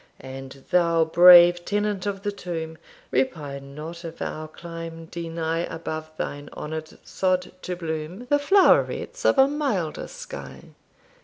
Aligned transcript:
And 0.23 0.63
thou, 0.71 1.05
brave 1.05 1.63
tenant 1.63 2.07
of 2.07 2.23
the 2.23 2.31
tomb! 2.31 2.79
Repine 3.11 3.75
not 3.75 4.03
if 4.03 4.19
our 4.19 4.47
clime 4.47 5.05
deny, 5.05 5.59
Above 5.59 6.09
thine 6.17 6.49
honour'd 6.57 6.97
sod 7.07 7.51
to 7.61 7.75
bloom 7.75 8.25
The 8.31 8.39
flowerets 8.39 9.25
of 9.25 9.37
a 9.37 9.47
milder 9.47 10.07
sky. 10.07 10.71